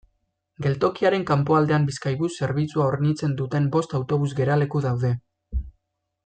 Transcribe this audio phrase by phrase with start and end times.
[0.65, 5.13] Geltokiaren kanpoaldean Bizkaibus zerbitzua hornitzen duten bost autobus geraleku daude.